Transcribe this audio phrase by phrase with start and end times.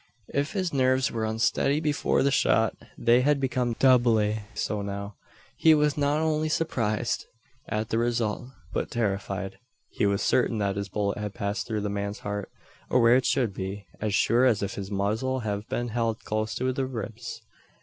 [0.33, 5.13] If his nerves were unsteady before the shot, they had become doubly so now.
[5.57, 7.27] He was not only surprised
[7.69, 9.59] at the result, but terrified.
[9.91, 12.49] He was certain that his bullet had passed through the man's heart
[12.89, 16.55] or where it should be as sure as if his muzzle had been held close
[16.55, 17.39] to the ribs.